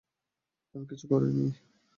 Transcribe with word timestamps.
আমি 0.75 0.85
কিছু 0.89 1.05
করি 1.11 1.29
নি! 1.29 1.45